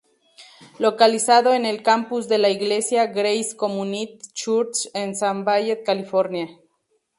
[0.79, 6.47] Localizado en el campus de la iglesia Grace Community Church en Sun Valley, California.